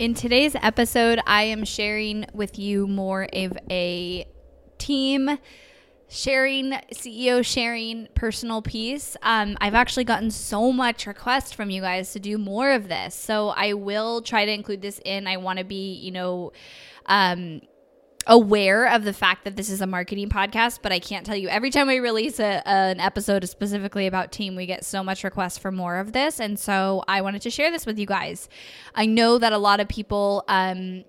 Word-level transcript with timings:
In 0.00 0.14
today's 0.14 0.56
episode, 0.62 1.20
I 1.26 1.42
am 1.42 1.62
sharing 1.62 2.24
with 2.32 2.58
you 2.58 2.86
more 2.86 3.28
of 3.34 3.58
a 3.70 4.24
team 4.78 5.38
sharing, 6.08 6.70
CEO 6.90 7.44
sharing 7.44 8.08
personal 8.14 8.62
piece. 8.62 9.14
Um, 9.20 9.58
I've 9.60 9.74
actually 9.74 10.04
gotten 10.04 10.30
so 10.30 10.72
much 10.72 11.06
request 11.06 11.54
from 11.54 11.68
you 11.68 11.82
guys 11.82 12.14
to 12.14 12.18
do 12.18 12.38
more 12.38 12.70
of 12.70 12.88
this. 12.88 13.14
So 13.14 13.50
I 13.50 13.74
will 13.74 14.22
try 14.22 14.46
to 14.46 14.50
include 14.50 14.80
this 14.80 15.02
in. 15.04 15.26
I 15.26 15.36
want 15.36 15.58
to 15.58 15.66
be, 15.66 15.92
you 15.92 16.12
know, 16.12 16.52
um, 17.04 17.60
aware 18.30 18.86
of 18.86 19.02
the 19.02 19.12
fact 19.12 19.44
that 19.44 19.56
this 19.56 19.68
is 19.68 19.80
a 19.80 19.86
marketing 19.86 20.28
podcast, 20.28 20.78
but 20.82 20.92
I 20.92 21.00
can't 21.00 21.26
tell 21.26 21.34
you 21.34 21.48
every 21.48 21.70
time 21.70 21.88
we 21.88 21.98
release 21.98 22.38
a, 22.38 22.62
an 22.66 23.00
episode 23.00 23.46
specifically 23.48 24.06
about 24.06 24.30
team, 24.30 24.54
we 24.54 24.66
get 24.66 24.84
so 24.84 25.02
much 25.02 25.24
requests 25.24 25.58
for 25.58 25.72
more 25.72 25.98
of 25.98 26.12
this. 26.12 26.38
And 26.38 26.56
so 26.56 27.02
I 27.08 27.22
wanted 27.22 27.42
to 27.42 27.50
share 27.50 27.72
this 27.72 27.84
with 27.84 27.98
you 27.98 28.06
guys. 28.06 28.48
I 28.94 29.06
know 29.06 29.36
that 29.38 29.52
a 29.52 29.58
lot 29.58 29.80
of 29.80 29.88
people, 29.88 30.44
um, 30.46 31.04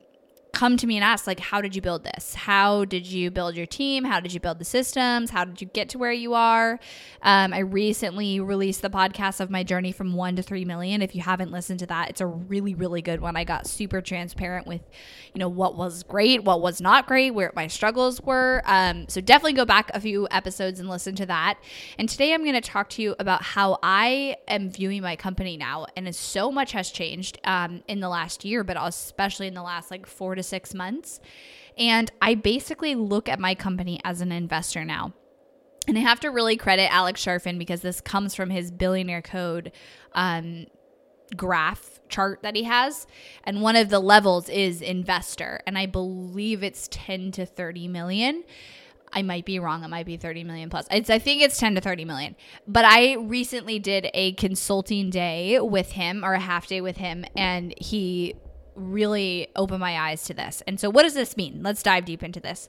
come 0.54 0.78
to 0.78 0.88
me 0.88 0.98
and 0.98 1.04
ask 1.04 1.28
like 1.28 1.40
how 1.40 1.62
did 1.62 1.76
you 1.76 1.82
build 1.82 2.04
this? 2.04 2.36
How 2.36 2.86
did 2.86 3.06
you 3.06 3.32
build 3.32 3.56
your 3.56 3.66
team? 3.66 4.04
How 4.04 4.20
did 4.20 4.34
you 4.34 4.40
build 4.40 4.60
the 4.60 4.66
systems? 4.66 5.30
How 5.30 5.46
did 5.46 5.62
you 5.62 5.68
get 5.68 5.90
to 5.90 5.98
where 5.98 6.12
you 6.12 6.34
are? 6.34 6.80
Um, 7.22 7.54
i 7.54 7.60
recently 7.60 8.40
released 8.40 8.82
the 8.82 8.90
podcast 8.90 9.40
of 9.40 9.50
my 9.50 9.64
journey 9.64 9.92
from 9.92 10.14
one 10.14 10.36
to 10.36 10.44
three 10.44 10.66
million. 10.66 11.02
If 11.02 11.16
you 11.16 11.22
haven't 11.22 11.52
listened 11.52 11.80
to 11.80 11.86
that 11.88 12.10
it's 12.10 12.22
a 12.22 12.26
really 12.26 12.76
really 12.76 13.02
good 13.02 13.22
one. 13.22 13.36
I 13.36 13.44
got 13.44 13.68
super 13.68 14.02
transparent 14.02 14.68
with 14.68 14.82
you 15.34 15.40
know 15.40 15.50
what 15.50 15.76
was 15.76 16.04
great 16.04 16.44
what 16.44 16.62
was 16.62 16.82
not 16.82 17.08
great 17.08 17.32
where 17.32 17.52
my 17.56 17.68
struggles 17.68 18.22
were. 18.22 18.62
Um, 18.66 19.08
so 19.08 19.22
definitely 19.22 19.54
go 19.54 19.66
back 19.66 19.92
a 19.94 20.00
few 20.00 20.28
episodes 20.32 20.80
and 20.80 20.90
listen 20.90 21.16
to 21.16 21.26
that. 21.28 21.60
And 21.98 22.08
today 22.08 22.34
i'm 22.34 22.44
going 22.44 22.54
to 22.54 22.62
talk 22.62 22.90
to 22.90 23.02
you 23.02 23.16
about 23.20 23.42
how 23.42 23.80
i 23.84 24.36
am 24.48 24.70
viewing 24.70 25.02
my 25.02 25.16
company 25.16 25.58
now 25.58 25.86
and 25.96 26.14
so 26.16 26.52
much 26.52 26.72
has 26.74 26.92
changed 26.92 27.40
um, 27.46 27.84
in 27.88 28.00
the 28.00 28.10
last 28.10 28.44
year 28.44 28.64
but 28.64 28.78
especially 28.80 29.48
in 29.48 29.54
the 29.54 29.62
last 29.62 29.92
like 29.92 30.06
four 30.06 30.36
to 30.36 30.41
to 30.42 30.48
six 30.48 30.74
months. 30.74 31.20
And 31.78 32.12
I 32.22 32.36
basically 32.36 32.96
look 32.96 33.30
at 33.30 33.40
my 33.40 33.56
company 33.56 34.00
as 34.04 34.22
an 34.22 34.32
investor 34.32 34.84
now. 34.84 35.14
And 35.88 35.98
I 35.98 36.02
have 36.02 36.20
to 36.22 36.30
really 36.30 36.58
credit 36.58 36.94
Alex 36.94 37.24
Charfen 37.24 37.58
because 37.58 37.82
this 37.82 38.02
comes 38.02 38.36
from 38.36 38.50
his 38.50 38.72
billionaire 38.72 39.22
code 39.22 39.72
um, 40.14 40.68
graph 41.36 42.00
chart 42.08 42.44
that 42.44 42.56
he 42.56 42.64
has. 42.64 43.08
And 43.44 43.62
one 43.62 43.76
of 43.76 43.90
the 43.90 44.00
levels 44.00 44.48
is 44.50 44.82
investor. 44.82 45.62
And 45.66 45.78
I 45.78 45.86
believe 45.88 46.62
it's 46.62 46.88
10 46.92 47.32
to 47.34 47.46
30 47.46 47.88
million. 47.88 48.44
I 49.14 49.24
might 49.24 49.46
be 49.46 49.60
wrong. 49.60 49.84
It 49.84 49.90
might 49.90 50.06
be 50.06 50.18
30 50.18 50.44
million 50.44 50.70
plus. 50.70 50.86
It's, 50.92 51.10
I 51.10 51.20
think 51.20 51.42
it's 51.42 51.58
10 51.58 51.76
to 51.76 51.82
30 51.82 52.06
million. 52.06 52.36
But 52.68 52.86
I 52.86 53.16
recently 53.16 53.80
did 53.80 54.10
a 54.14 54.34
consulting 54.34 55.10
day 55.10 55.60
with 55.60 55.92
him 55.92 56.24
or 56.24 56.34
a 56.34 56.40
half 56.40 56.68
day 56.68 56.82
with 56.82 56.98
him, 56.98 57.26
and 57.36 57.74
he 57.78 58.36
really 58.76 59.48
opened 59.56 59.80
my 59.80 60.00
eyes 60.00 60.24
to 60.24 60.34
this. 60.34 60.62
And 60.68 60.80
so, 60.80 60.90
what 60.90 61.04
does 61.04 61.14
this 61.14 61.38
mean? 61.38 61.62
Let's 61.64 61.84
dive 61.84 62.06
deep 62.06 62.24
into 62.24 62.40
this. 62.40 62.68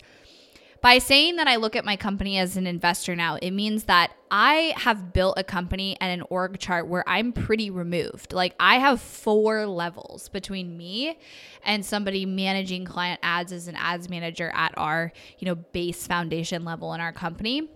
By 0.82 0.98
saying 0.98 1.36
that 1.36 1.46
I 1.46 1.56
look 1.56 1.76
at 1.76 1.84
my 1.84 1.96
company 1.96 2.38
as 2.38 2.56
an 2.56 2.66
investor 2.66 3.14
now, 3.14 3.36
it 3.40 3.52
means 3.52 3.84
that 3.84 4.14
I 4.32 4.74
have 4.76 5.12
built 5.12 5.38
a 5.38 5.44
company 5.44 5.96
and 6.00 6.20
an 6.20 6.26
org 6.28 6.58
chart 6.58 6.88
where 6.88 7.08
I'm 7.08 7.32
pretty 7.32 7.70
removed. 7.70 8.32
Like 8.32 8.56
I 8.58 8.80
have 8.80 9.00
four 9.00 9.64
levels 9.68 10.28
between 10.28 10.76
me 10.76 11.20
and 11.64 11.86
somebody 11.86 12.26
managing 12.26 12.84
client 12.84 13.20
ads 13.22 13.52
as 13.52 13.68
an 13.68 13.76
ads 13.76 14.08
manager 14.08 14.50
at 14.56 14.76
our, 14.76 15.12
you 15.38 15.46
know, 15.46 15.54
base 15.54 16.04
foundation 16.08 16.64
level 16.64 16.92
in 16.94 17.00
our 17.00 17.12
company. 17.12 17.70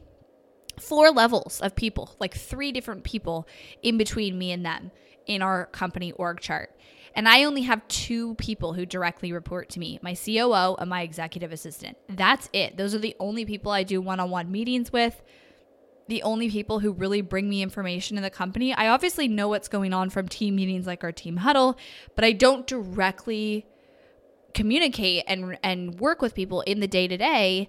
Four 0.80 1.12
levels 1.12 1.60
of 1.60 1.76
people, 1.76 2.16
like 2.18 2.34
three 2.34 2.72
different 2.72 3.04
people 3.04 3.46
in 3.82 3.98
between 3.98 4.36
me 4.36 4.50
and 4.50 4.66
them 4.66 4.90
in 5.26 5.42
our 5.42 5.66
company 5.66 6.10
org 6.10 6.40
chart. 6.40 6.76
And 7.16 7.26
I 7.26 7.44
only 7.44 7.62
have 7.62 7.88
two 7.88 8.34
people 8.34 8.74
who 8.74 8.84
directly 8.84 9.32
report 9.32 9.70
to 9.70 9.80
me 9.80 9.98
my 10.02 10.14
COO 10.14 10.76
and 10.76 10.90
my 10.90 11.00
executive 11.00 11.50
assistant. 11.50 11.96
That's 12.08 12.50
it. 12.52 12.76
Those 12.76 12.94
are 12.94 12.98
the 12.98 13.16
only 13.18 13.46
people 13.46 13.72
I 13.72 13.82
do 13.82 14.00
one 14.02 14.20
on 14.20 14.30
one 14.30 14.52
meetings 14.52 14.92
with, 14.92 15.22
the 16.08 16.22
only 16.22 16.50
people 16.50 16.80
who 16.80 16.92
really 16.92 17.22
bring 17.22 17.48
me 17.48 17.62
information 17.62 18.18
in 18.18 18.22
the 18.22 18.30
company. 18.30 18.74
I 18.74 18.88
obviously 18.88 19.28
know 19.28 19.48
what's 19.48 19.66
going 19.66 19.94
on 19.94 20.10
from 20.10 20.28
team 20.28 20.56
meetings 20.56 20.86
like 20.86 21.02
our 21.02 21.10
team 21.10 21.38
huddle, 21.38 21.78
but 22.14 22.24
I 22.24 22.32
don't 22.32 22.66
directly 22.66 23.66
communicate 24.52 25.24
and 25.26 25.58
and 25.62 25.98
work 26.00 26.22
with 26.22 26.34
people 26.34 26.60
in 26.62 26.80
the 26.80 26.86
day 26.86 27.08
to 27.08 27.16
day 27.16 27.68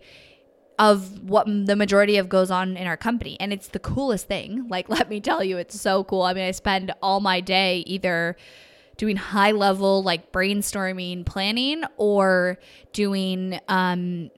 of 0.79 1.23
what 1.23 1.45
the 1.45 1.75
majority 1.75 2.17
of 2.17 2.29
goes 2.29 2.49
on 2.49 2.77
in 2.77 2.87
our 2.87 2.95
company 2.95 3.35
and 3.41 3.51
it's 3.51 3.67
the 3.67 3.79
coolest 3.79 4.25
thing 4.27 4.65
like 4.69 4.87
let 4.97 5.09
me 5.09 5.19
tell 5.19 5.43
you 5.43 5.57
it's 5.57 5.79
so 5.79 6.05
cool 6.05 6.21
i 6.21 6.33
mean 6.33 6.45
i 6.45 6.51
spend 6.51 6.93
all 7.01 7.19
my 7.19 7.41
day 7.41 7.83
either 7.85 8.37
doing 8.97 9.15
high 9.15 9.51
level 9.51 10.03
like 10.03 10.31
brainstorming 10.31 11.25
planning 11.25 11.83
or 11.97 12.57
doing 12.93 13.59
um 13.67 14.29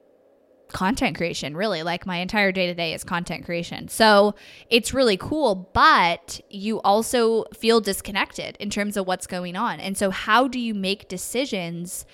content 0.68 1.16
creation 1.16 1.56
really. 1.56 1.82
Like 1.82 2.06
my 2.06 2.18
entire 2.18 2.52
day 2.52 2.66
to 2.66 2.74
day 2.74 2.94
is 2.94 3.02
content 3.02 3.44
creation. 3.44 3.88
So 3.88 4.34
it's 4.68 4.94
really 4.94 5.16
cool 5.16 5.70
but 5.72 6.40
you 6.48 6.80
also 6.82 7.44
feel 7.54 7.80
disconnected 7.80 8.56
in 8.58 8.70
terms 8.70 8.96
of 8.96 9.06
what's 9.06 9.26
going 9.26 9.56
on. 9.56 9.80
And 9.80 9.96
so 9.96 10.10
how 10.10 10.46
do 10.46 10.58
you 10.58 10.74
make 10.74 11.08
decisions 11.08 12.06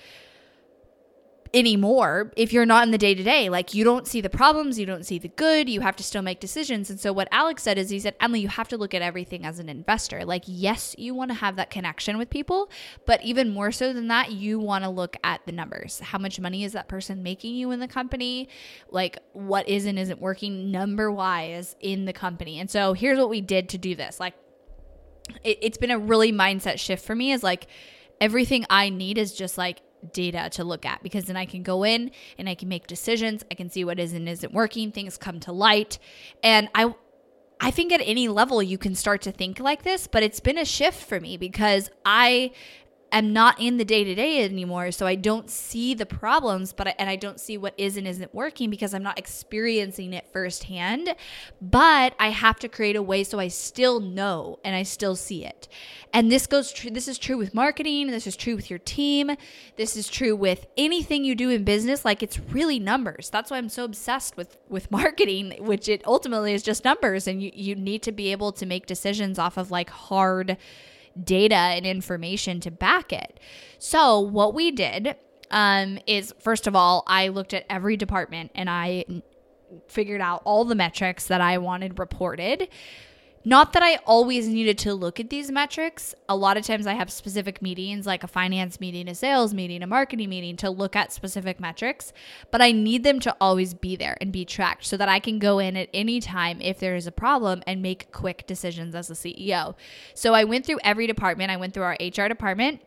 anymore 1.53 2.31
if 2.35 2.53
you're 2.53 2.65
not 2.65 2.85
in 2.85 2.91
the 2.91 2.97
day 2.97 3.15
to 3.15 3.23
day. 3.23 3.49
Like 3.49 3.73
you 3.73 3.83
don't 3.83 4.07
see 4.07 4.21
the 4.21 4.29
problems, 4.29 4.79
you 4.79 4.85
don't 4.85 5.05
see 5.05 5.19
the 5.19 5.27
good, 5.27 5.69
you 5.69 5.81
have 5.81 5.95
to 5.97 6.03
still 6.03 6.21
make 6.21 6.39
decisions. 6.39 6.89
And 6.89 6.99
so 6.99 7.13
what 7.13 7.27
Alex 7.31 7.63
said 7.63 7.77
is 7.77 7.89
he 7.89 7.99
said, 7.99 8.15
Emily, 8.19 8.41
you 8.41 8.47
have 8.47 8.67
to 8.69 8.77
look 8.77 8.93
at 8.93 9.01
everything 9.01 9.45
as 9.45 9.59
an 9.59 9.69
investor. 9.69 10.25
Like, 10.25 10.43
yes, 10.45 10.95
you 10.97 11.13
want 11.13 11.31
to 11.31 11.35
have 11.35 11.55
that 11.57 11.69
connection 11.69 12.17
with 12.17 12.29
people, 12.29 12.69
but 13.05 13.23
even 13.23 13.49
more 13.49 13.71
so 13.71 13.93
than 13.93 14.07
that, 14.07 14.31
you 14.31 14.59
want 14.59 14.83
to 14.83 14.89
look 14.89 15.17
at 15.23 15.45
the 15.45 15.51
numbers. 15.51 15.99
How 15.99 16.17
much 16.17 16.39
money 16.39 16.63
is 16.63 16.73
that 16.73 16.87
person 16.87 17.23
making 17.23 17.55
you 17.55 17.71
in 17.71 17.79
the 17.79 17.87
company? 17.87 18.49
Like 18.89 19.17
what 19.33 19.67
is 19.67 19.85
and 19.85 19.97
isn't 19.99 20.21
working 20.21 20.71
number 20.71 21.11
wise 21.11 21.75
in 21.79 22.05
the 22.05 22.13
company. 22.13 22.59
And 22.59 22.69
so 22.69 22.93
here's 22.93 23.17
what 23.17 23.29
we 23.29 23.41
did 23.41 23.69
to 23.69 23.77
do 23.77 23.95
this. 23.95 24.19
Like 24.19 24.33
it, 25.43 25.59
it's 25.61 25.77
been 25.77 25.91
a 25.91 25.99
really 25.99 26.31
mindset 26.31 26.79
shift 26.79 27.05
for 27.05 27.15
me 27.15 27.31
is 27.31 27.43
like 27.43 27.67
everything 28.19 28.65
I 28.69 28.89
need 28.89 29.17
is 29.17 29.33
just 29.33 29.57
like 29.57 29.81
data 30.13 30.49
to 30.51 30.63
look 30.63 30.85
at 30.85 31.03
because 31.03 31.25
then 31.25 31.37
I 31.37 31.45
can 31.45 31.63
go 31.63 31.83
in 31.83 32.11
and 32.37 32.47
I 32.49 32.55
can 32.55 32.67
make 32.67 32.87
decisions. 32.87 33.43
I 33.51 33.55
can 33.55 33.69
see 33.69 33.83
what 33.83 33.99
is 33.99 34.13
and 34.13 34.27
isn't 34.27 34.53
working. 34.53 34.91
Things 34.91 35.17
come 35.17 35.39
to 35.41 35.51
light. 35.51 35.99
And 36.43 36.69
I 36.75 36.93
I 37.59 37.71
think 37.71 37.91
at 37.91 38.01
any 38.03 38.27
level 38.27 38.61
you 38.61 38.77
can 38.77 38.93
start 38.93 39.21
to 39.23 39.31
think 39.31 39.59
like 39.59 39.83
this, 39.83 40.07
but 40.07 40.21
it's 40.21 40.39
been 40.39 40.57
a 40.57 40.65
shift 40.65 41.03
for 41.03 41.19
me 41.19 41.37
because 41.37 41.89
I 42.05 42.51
am 43.11 43.33
not 43.33 43.59
in 43.59 43.77
the 43.77 43.85
day 43.85 44.03
to 44.03 44.15
day 44.15 44.43
anymore. 44.43 44.91
So 44.91 45.05
I 45.05 45.15
don't 45.15 45.49
see 45.49 45.93
the 45.93 46.05
problems, 46.05 46.73
but 46.73 46.87
I, 46.87 46.95
and 46.99 47.09
I 47.09 47.15
don't 47.15 47.39
see 47.39 47.57
what 47.57 47.73
is 47.77 47.97
and 47.97 48.07
isn't 48.07 48.33
working 48.33 48.69
because 48.69 48.93
I'm 48.93 49.03
not 49.03 49.17
experiencing 49.17 50.13
it 50.13 50.27
firsthand. 50.31 51.15
But 51.61 52.13
I 52.19 52.29
have 52.29 52.59
to 52.59 52.67
create 52.67 52.95
a 52.95 53.01
way 53.01 53.23
so 53.23 53.39
I 53.39 53.47
still 53.47 53.99
know 53.99 54.59
and 54.63 54.75
I 54.75 54.83
still 54.83 55.15
see 55.15 55.45
it. 55.45 55.67
And 56.13 56.31
this 56.31 56.47
goes 56.47 56.71
true. 56.71 56.89
This 56.89 57.07
is 57.07 57.17
true 57.17 57.37
with 57.37 57.53
marketing. 57.53 58.07
This 58.07 58.27
is 58.27 58.35
true 58.35 58.55
with 58.55 58.69
your 58.69 58.79
team. 58.79 59.31
This 59.75 59.95
is 59.95 60.07
true 60.07 60.35
with 60.35 60.65
anything 60.77 61.23
you 61.25 61.35
do 61.35 61.49
in 61.49 61.63
business. 61.63 62.05
Like 62.05 62.23
it's 62.23 62.39
really 62.39 62.79
numbers. 62.79 63.29
That's 63.29 63.51
why 63.51 63.57
I'm 63.57 63.69
so 63.69 63.83
obsessed 63.83 64.37
with 64.37 64.57
with 64.69 64.89
marketing, 64.99 65.55
which 65.59 65.89
it 65.89 66.01
ultimately 66.05 66.53
is 66.53 66.63
just 66.63 66.83
numbers. 66.83 67.27
And 67.27 67.41
you 67.41 67.51
you 67.53 67.75
need 67.75 68.01
to 68.03 68.11
be 68.11 68.31
able 68.31 68.51
to 68.53 68.65
make 68.65 68.85
decisions 68.85 69.37
off 69.37 69.57
of 69.57 69.71
like 69.71 69.89
hard 69.89 70.57
data 71.23 71.55
and 71.55 71.85
information 71.85 72.59
to 72.61 72.71
back 72.71 73.11
it. 73.11 73.39
So, 73.79 74.19
what 74.19 74.53
we 74.53 74.71
did 74.71 75.15
um, 75.51 75.99
is 76.07 76.33
first 76.39 76.67
of 76.67 76.75
all, 76.75 77.03
I 77.07 77.29
looked 77.29 77.53
at 77.53 77.65
every 77.69 77.97
department 77.97 78.51
and 78.55 78.69
I 78.69 79.05
figured 79.87 80.21
out 80.21 80.41
all 80.45 80.65
the 80.65 80.75
metrics 80.75 81.27
that 81.27 81.41
I 81.41 81.57
wanted 81.57 81.99
reported. 81.99 82.69
Not 83.47 83.71
that 83.71 83.81
I 83.81 83.95
always 84.05 84.49
needed 84.49 84.77
to 84.79 84.93
look 84.93 85.21
at 85.21 85.29
these 85.29 85.49
metrics. 85.49 86.13
A 86.27 86.35
lot 86.35 86.57
of 86.57 86.65
times 86.65 86.85
I 86.85 86.95
have 86.95 87.09
specific 87.09 87.61
meetings, 87.61 88.05
like 88.05 88.25
a 88.25 88.27
finance 88.27 88.81
meeting, 88.81 89.07
a 89.07 89.15
sales 89.15 89.53
meeting, 89.53 89.81
a 89.81 89.87
marketing 89.87 90.27
meeting, 90.27 90.57
to 90.57 90.69
look 90.69 90.97
at 90.97 91.13
specific 91.13 91.57
metrics, 91.57 92.11
but 92.51 92.61
I 92.61 92.73
need 92.73 93.05
them 93.05 93.21
to 93.21 93.33
always 93.39 93.73
be 93.73 93.95
there 93.95 94.17
and 94.19 94.33
be 94.33 94.43
tracked 94.43 94.85
so 94.85 94.97
that 94.97 95.07
I 95.07 95.19
can 95.19 95.39
go 95.39 95.59
in 95.59 95.77
at 95.77 95.87
any 95.93 96.19
time 96.19 96.59
if 96.59 96.79
there 96.79 96.97
is 96.97 97.07
a 97.07 97.11
problem 97.13 97.63
and 97.65 97.81
make 97.81 98.11
quick 98.11 98.45
decisions 98.47 98.93
as 98.93 99.09
a 99.09 99.13
CEO. 99.13 99.75
So 100.13 100.33
I 100.33 100.43
went 100.43 100.65
through 100.65 100.79
every 100.83 101.07
department. 101.07 101.49
I 101.49 101.55
went 101.55 101.73
through 101.73 101.83
our 101.83 101.97
HR 102.01 102.27
department 102.27 102.81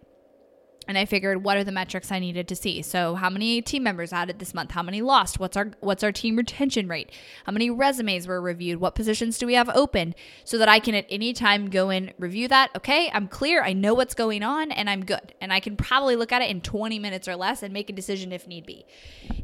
and 0.91 0.99
I 0.99 1.05
figured 1.05 1.45
what 1.45 1.57
are 1.57 1.63
the 1.63 1.71
metrics 1.71 2.11
I 2.11 2.19
needed 2.19 2.49
to 2.49 2.57
see. 2.57 2.83
So 2.83 3.15
how 3.15 3.31
many 3.31 3.63
team 3.63 3.85
members 3.85 4.13
added 4.13 4.41
this 4.41 4.53
month? 4.53 4.73
How 4.73 4.83
many 4.83 5.01
lost? 5.01 5.39
What's 5.39 5.57
our 5.57 5.71
what's 5.79 6.03
our 6.03 6.11
team 6.11 6.35
retention 6.35 6.89
rate? 6.89 7.13
How 7.47 7.53
many 7.53 7.71
resumes 7.71 8.27
were 8.27 8.41
reviewed? 8.41 8.81
What 8.81 8.97
positions 8.97 9.39
do 9.39 9.47
we 9.47 9.55
have 9.55 9.69
open? 9.69 10.17
So 10.45 10.59
that 10.59 10.69
I 10.69 10.81
can 10.81 10.97
at 10.97 11.07
any 11.09 11.33
time 11.33 11.71
go 11.71 11.91
in 11.91 12.13
review 12.19 12.49
that. 12.49 12.73
Okay, 12.77 13.09
I'm 13.15 13.29
clear. 13.29 13.63
I 13.63 13.73
know 13.73 13.95
what's 13.95 14.15
going 14.15 14.43
on 14.43 14.73
and 14.73 14.91
I'm 14.91 15.05
good. 15.05 15.33
And 15.41 15.53
I 15.53 15.61
can 15.61 15.77
probably 15.77 16.17
look 16.17 16.33
at 16.33 16.43
it 16.43 16.51
in 16.51 16.61
20 16.61 16.99
minutes 16.99 17.29
or 17.29 17.37
less 17.37 17.63
and 17.63 17.73
make 17.73 17.89
a 17.89 17.93
decision 17.93 18.33
if 18.33 18.49
need 18.49 18.67
be. 18.67 18.85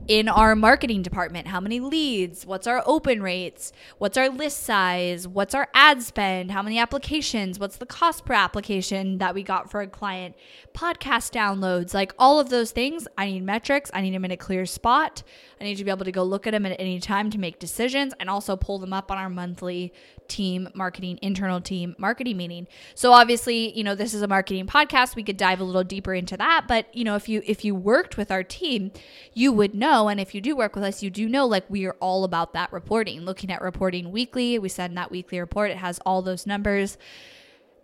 In 0.09 0.29
our 0.29 0.57
marketing 0.57 1.03
department, 1.03 1.47
how 1.47 1.61
many 1.61 1.79
leads? 1.79 2.45
What's 2.45 2.67
our 2.67 2.83
open 2.87 3.23
rates? 3.23 3.73
What's 3.99 4.17
our 4.17 4.29
list 4.29 4.65
size? 4.65 5.29
What's 5.29 5.55
our 5.55 5.69
ad 5.75 6.03
spend? 6.03 6.51
How 6.51 6.63
many 6.63 6.79
applications? 6.79 7.61
What's 7.61 7.77
the 7.77 7.87
cost 7.87 8.25
per 8.25 8.35
application 8.35 9.19
that 9.19 9.35
we 9.35 9.45
got 9.45 9.71
for 9.71 9.81
a 9.81 9.87
client? 9.87 10.35
Podcast 10.75 11.36
downloads, 11.37 11.93
like 11.93 12.15
all 12.19 12.41
of 12.41 12.49
those 12.49 12.71
things. 12.71 13.07
I 13.19 13.27
need 13.27 13.45
metrics. 13.45 13.91
I 13.93 14.01
need 14.01 14.15
them 14.15 14.25
in 14.25 14.31
a 14.31 14.37
clear 14.37 14.65
spot. 14.65 15.23
I 15.61 15.65
need 15.65 15.77
to 15.77 15.85
be 15.85 15.91
able 15.91 16.05
to 16.05 16.13
go 16.13 16.23
look 16.23 16.47
at 16.47 16.53
them 16.53 16.65
at 16.65 16.81
any 16.81 16.99
time 16.99 17.31
to 17.31 17.39
make 17.39 17.59
decisions 17.59 18.15
and 18.19 18.31
also 18.31 18.57
pull 18.57 18.79
them 18.79 18.93
up 18.93 19.11
on 19.11 19.19
our 19.19 19.29
monthly 19.29 19.93
team 20.29 20.69
marketing, 20.75 21.19
internal 21.23 21.61
team 21.61 21.95
marketing 21.99 22.37
meeting. 22.37 22.67
So 22.95 23.13
obviously, 23.13 23.77
you 23.77 23.85
know, 23.85 23.95
this 23.95 24.15
is 24.15 24.23
a 24.23 24.29
marketing 24.29 24.67
podcast. 24.67 25.15
We 25.15 25.23
could 25.23 25.37
dive 25.37 25.61
a 25.61 25.65
little 25.65 25.85
deeper 25.85 26.15
into 26.15 26.37
that. 26.37 26.65
But, 26.67 26.95
you 26.95 27.05
know, 27.05 27.17
if 27.17 27.29
you 27.29 27.43
if 27.47 27.65
you 27.65 27.75
worked 27.75 28.17
with 28.17 28.31
our 28.31 28.43
team, 28.43 28.93
you 29.35 29.53
would 29.53 29.75
know. 29.75 30.09
And 30.09 30.19
if 30.19 30.35
you 30.35 30.41
do 30.41 30.57
work 30.57 30.75
with 30.75 30.85
us, 30.85 31.03
you 31.03 31.11
do 31.11 31.29
know 31.29 31.47
like 31.47 31.69
we 31.69 31.85
are 31.87 31.97
all 32.01 32.25
about 32.25 32.55
that 32.55 32.73
reporting, 32.73 33.21
looking 33.23 33.51
at 33.51 33.61
reporting 33.61 34.11
weekly. 34.11 34.59
We 34.59 34.69
send 34.69 34.97
that 34.97 35.11
weekly 35.11 35.39
report. 35.39 35.71
It 35.71 35.79
has 35.79 36.01
all 36.07 36.23
those 36.23 36.47
numbers. 36.47 36.97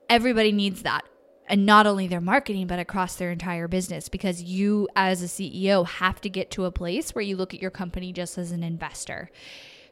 Everybody 0.09 0.53
needs 0.53 0.83
that 0.83 1.05
and 1.49 1.67
not 1.67 1.87
only 1.87 2.06
their 2.06 2.21
marketing 2.21 2.67
but 2.67 2.79
across 2.79 3.17
their 3.17 3.31
entire 3.31 3.69
business 3.69 4.09
because 4.09 4.43
you 4.43 4.89
as 4.97 5.23
a 5.23 5.27
CEO 5.27 5.87
have 5.87 6.21
to 6.21 6.29
get 6.29 6.50
to 6.50 6.65
a 6.65 6.71
place 6.71 7.15
where 7.15 7.23
you 7.23 7.37
look 7.37 7.53
at 7.55 7.62
your 7.62 7.71
company 7.71 8.12
just 8.12 8.39
as 8.39 8.53
an 8.53 8.62
investor. 8.62 9.31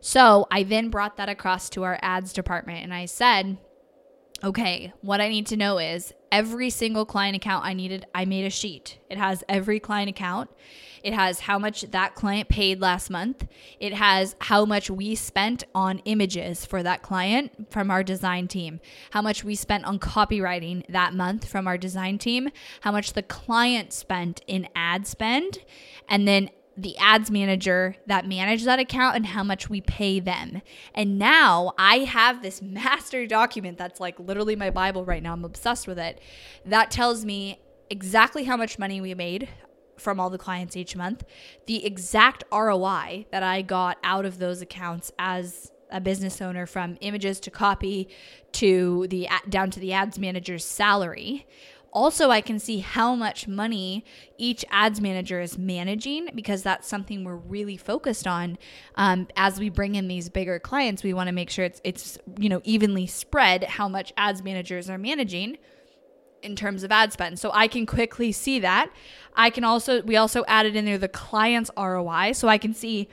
So, 0.03 0.47
I 0.51 0.63
then 0.63 0.89
brought 0.89 1.19
that 1.19 1.29
across 1.29 1.69
to 1.71 1.83
our 1.83 1.99
ads 2.01 2.33
department 2.33 2.83
and 2.83 2.95
I 2.95 3.05
said, 3.05 3.59
okay, 4.43 4.93
what 5.01 5.21
I 5.21 5.29
need 5.29 5.47
to 5.49 5.57
know 5.57 5.79
is 5.79 6.13
every 6.33 6.71
single 6.71 7.05
client 7.05 7.37
account 7.37 7.65
I 7.65 7.75
needed, 7.75 8.07
I 8.15 8.25
made 8.25 8.45
a 8.45 8.51
sheet. 8.51 8.99
It 9.11 9.19
has 9.19 9.45
every 9.49 9.81
client 9.81 10.09
account. 10.09 10.51
It 11.03 11.15
has 11.15 11.41
how 11.41 11.59
much 11.59 11.83
that 11.83 12.15
client 12.15 12.49
paid 12.49 12.81
last 12.81 13.11
month. 13.11 13.47
It 13.79 13.95
has 13.95 14.37
how 14.41 14.65
much 14.65 14.91
we 14.91 15.15
spent 15.15 15.65
on 15.75 15.99
images 16.01 16.65
for 16.65 16.83
that 16.83 17.03
client 17.03 17.71
from 17.71 17.91
our 17.91 18.03
design 18.03 18.49
team, 18.49 18.81
how 19.11 19.23
much 19.23 19.43
we 19.43 19.55
spent 19.55 19.85
on 19.85 19.99
copywriting 19.99 20.87
that 20.89 21.15
month 21.15 21.47
from 21.47 21.67
our 21.67 21.79
design 21.79 22.19
team, 22.19 22.51
how 22.83 22.93
much 22.93 23.15
the 23.15 23.23
client 23.23 23.93
spent 23.93 24.43
in 24.47 24.69
ad 24.75 25.07
spend, 25.07 25.59
and 26.09 26.29
then 26.29 26.51
the 26.77 26.97
ads 26.99 27.31
manager 27.31 27.97
that 28.07 28.27
managed 28.27 28.65
that 28.65 28.79
account 28.79 29.17
and 29.17 29.27
how 29.27 29.43
much 29.43 29.69
we 29.69 29.81
pay 29.81 30.21
them. 30.21 30.63
And 30.95 31.19
now 31.19 31.73
I 31.79 31.99
have 31.99 32.43
this 32.43 32.63
master 32.63 33.27
document 33.27 33.79
that's 33.79 34.01
like 34.01 34.19
literally 34.19 34.57
my 34.57 34.71
Bible 34.71 35.05
right 35.05 35.23
now. 35.23 35.33
I'm 35.33 35.45
obsessed 35.45 35.87
with 35.87 35.99
it. 35.99 36.21
That 36.65 36.91
tells 36.91 37.25
me 37.25 37.61
exactly 37.91 38.45
how 38.45 38.57
much 38.57 38.79
money 38.79 39.01
we 39.01 39.15
made 39.15 39.49
from 39.97 40.19
all 40.19 40.31
the 40.31 40.39
clients 40.39 40.77
each 40.77 40.97
month, 40.97 41.25
the 41.67 41.85
exact 41.85 42.45
ROI 42.51 43.27
that 43.31 43.43
I 43.43 43.63
got 43.63 43.99
out 44.03 44.25
of 44.25 44.39
those 44.39 44.63
accounts 44.63 45.13
as 45.19 45.71
a 45.93 46.01
business 46.01 46.41
owner 46.41 46.67
from 46.67 46.97
images 47.01 47.41
to 47.41 47.51
copy 47.51 48.09
to 48.53 49.07
the 49.11 49.29
down 49.49 49.71
to 49.71 49.81
the 49.81 49.93
ads 49.93 50.19
manager's 50.19 50.65
salary. 50.65 51.47
Also, 51.93 52.31
I 52.31 52.41
can 52.41 52.59
see 52.59 52.79
how 52.79 53.15
much 53.15 53.49
money 53.49 54.05
each 54.39 54.65
ads 54.71 55.01
manager 55.01 55.41
is 55.41 55.59
managing 55.59 56.29
because 56.35 56.63
that's 56.63 56.87
something 56.87 57.25
we're 57.25 57.37
really 57.37 57.77
focused 57.77 58.27
on. 58.27 58.59
Um, 58.95 59.27
as 59.37 59.59
we 59.59 59.71
bring 59.71 59.97
in 59.97 60.07
these 60.07 60.29
bigger 60.29 60.59
clients, 60.61 61.03
we 61.03 61.13
want 61.13 61.27
to 61.27 61.33
make 61.33 61.51
sure 61.51 61.65
it's 61.65 61.81
it's 61.83 62.19
you 62.39 62.49
know 62.49 62.61
evenly 62.65 63.07
spread 63.07 63.65
how 63.65 63.89
much 63.89 64.13
ads 64.17 64.43
managers 64.43 64.89
are 64.89 64.99
managing 64.99 65.59
in 66.43 66.57
terms 66.57 66.83
of 66.83 66.93
ad 66.93 67.13
spend. 67.13 67.39
So 67.39 67.51
I 67.53 67.69
can 67.69 67.87
quickly 67.87 68.33
see 68.33 68.59
that. 68.61 68.91
I 69.35 69.51
can 69.51 69.65
also, 69.65 70.03
we 70.03 70.17
also 70.17 70.45
added 70.49 70.77
in 70.77 70.85
there 70.85 70.99
the 70.99 71.09
client's 71.09 71.71
ROI. 71.77 72.33
So 72.33 72.49
I 72.49 72.59
can 72.59 72.75
see 72.75 73.09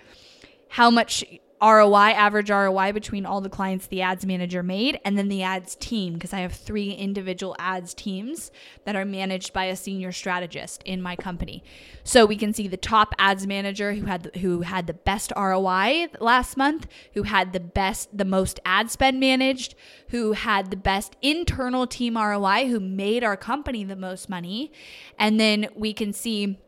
how 0.69 0.89
much 0.89 1.23
ROI, 1.61 2.11
average 2.11 2.51
ROI 2.51 2.91
between 2.91 3.25
all 3.25 3.41
the 3.41 3.49
clients 3.49 3.87
the 3.87 4.01
ads 4.01 4.25
manager 4.25 4.61
made, 4.61 4.99
and 5.03 5.17
then 5.17 5.27
the 5.27 5.41
ads 5.41 5.75
team, 5.75 6.13
because 6.13 6.33
I 6.33 6.39
have 6.39 6.53
three 6.53 6.91
individual 6.91 7.55
ads 7.57 7.93
teams 7.93 8.51
that 8.85 8.95
are 8.95 9.05
managed 9.05 9.53
by 9.53 9.65
a 9.65 9.75
senior 9.75 10.11
strategist 10.11 10.83
in 10.83 11.01
my 11.01 11.15
company. 11.15 11.63
So 12.03 12.25
we 12.25 12.35
can 12.35 12.53
see 12.53 12.67
the 12.67 12.77
top 12.77 13.15
ads 13.17 13.47
manager 13.47 13.93
who 13.93 14.05
had 14.05 14.23
the, 14.23 14.39
who 14.39 14.61
had 14.61 14.85
the 14.85 14.93
best 14.93 15.33
ROI 15.35 16.07
last 16.19 16.57
month, 16.57 16.87
who 17.15 17.23
had 17.23 17.53
the 17.53 17.59
best, 17.59 18.15
the 18.15 18.25
most 18.25 18.59
ad 18.63 18.91
spend 18.91 19.19
managed, 19.19 19.73
who 20.09 20.33
had 20.33 20.69
the 20.69 20.77
best 20.77 21.15
internal 21.21 21.87
team 21.87 22.17
ROI, 22.17 22.67
who 22.67 22.79
made 22.79 23.23
our 23.23 23.37
company 23.37 23.83
the 23.83 23.95
most 23.95 24.29
money, 24.29 24.71
and 25.17 25.39
then 25.39 25.67
we 25.75 25.91
can 25.91 26.13
see 26.13 26.59